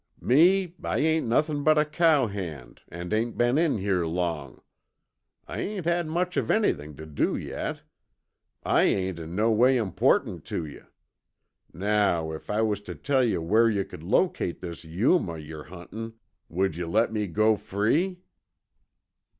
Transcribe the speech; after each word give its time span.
"Me, 0.19 0.73
I 0.83 0.97
ain't 0.97 1.27
nothin' 1.27 1.61
but 1.61 1.77
a 1.77 1.85
cowhand 1.85 2.81
an' 2.89 3.13
ain't 3.13 3.37
been 3.37 3.59
in 3.59 3.77
here 3.77 4.03
long. 4.03 4.63
I 5.47 5.59
ain't 5.59 5.85
had 5.85 6.07
much 6.07 6.37
of 6.37 6.49
anything 6.49 6.95
tuh 6.95 7.05
do 7.05 7.35
yet. 7.37 7.83
I 8.63 8.81
ain't 8.81 9.19
no 9.29 9.51
way 9.51 9.77
important 9.77 10.43
tuh 10.43 10.65
you. 10.65 10.87
Now, 11.71 12.31
if 12.31 12.49
I 12.49 12.63
was 12.63 12.81
tuh 12.81 12.95
tell 12.95 13.23
yuh 13.23 13.43
where 13.43 13.69
you 13.69 13.85
could 13.85 14.01
locate 14.01 14.59
this 14.59 14.83
Yuma 14.83 15.37
yer 15.37 15.65
huntin', 15.65 16.15
would 16.49 16.75
yuh 16.75 16.87
let 16.87 17.13
me 17.13 17.27
go 17.27 17.55
free?" 17.55 18.21